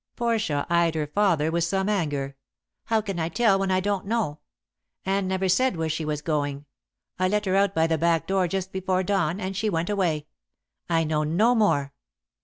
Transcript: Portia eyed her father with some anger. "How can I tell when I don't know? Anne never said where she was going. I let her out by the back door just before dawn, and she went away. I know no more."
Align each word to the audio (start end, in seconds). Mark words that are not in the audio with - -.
Portia 0.15 0.65
eyed 0.67 0.95
her 0.95 1.05
father 1.05 1.51
with 1.51 1.63
some 1.63 1.87
anger. 1.87 2.35
"How 2.85 3.01
can 3.01 3.19
I 3.19 3.29
tell 3.29 3.59
when 3.59 3.69
I 3.69 3.79
don't 3.79 4.07
know? 4.07 4.39
Anne 5.05 5.27
never 5.27 5.47
said 5.47 5.77
where 5.77 5.89
she 5.89 6.05
was 6.05 6.23
going. 6.23 6.65
I 7.19 7.27
let 7.27 7.45
her 7.45 7.55
out 7.55 7.75
by 7.75 7.85
the 7.85 7.99
back 7.99 8.25
door 8.25 8.47
just 8.47 8.71
before 8.71 9.03
dawn, 9.03 9.39
and 9.39 9.55
she 9.55 9.69
went 9.69 9.91
away. 9.91 10.25
I 10.89 11.03
know 11.03 11.21
no 11.23 11.53
more." 11.53 11.93